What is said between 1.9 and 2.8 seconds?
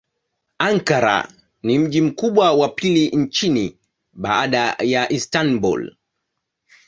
mkubwa wa